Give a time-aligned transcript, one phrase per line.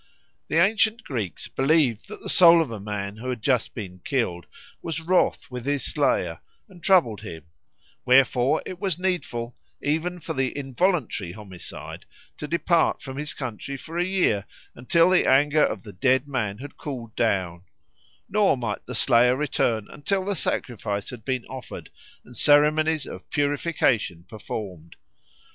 [0.47, 4.47] The ancient Greeks believed that the soul of a man who had just been killed
[4.81, 7.43] was wroth with his slayer and troubled him;
[8.03, 12.05] wherefore it was needful even for the involuntary homicide
[12.37, 16.57] to depart from his country for a year until the anger of the dead man
[16.57, 17.61] had cooled down;
[18.27, 21.91] nor might the slayer return until sacrifice had been offered
[22.25, 24.95] and ceremonies of purification performed.